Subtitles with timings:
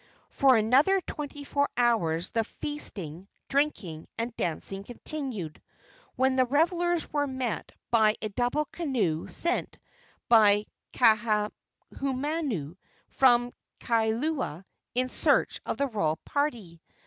[0.31, 5.61] For another twenty four hours the feasting, drinking and dancing continued,
[6.15, 9.77] when the revelers were met by a double canoe sent
[10.27, 12.77] by Kaahumanu
[13.09, 16.81] from Kailua in search of the royal party.